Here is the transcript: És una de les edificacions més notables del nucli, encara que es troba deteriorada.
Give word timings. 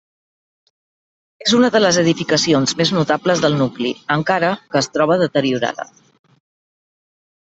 És 1.47 1.51
una 1.57 1.69
de 1.75 1.81
les 1.81 1.99
edificacions 2.03 2.73
més 2.79 2.93
notables 2.95 3.43
del 3.45 3.59
nucli, 3.61 3.93
encara 4.15 4.49
que 4.71 4.81
es 4.81 4.89
troba 4.95 5.19
deteriorada. 5.25 5.85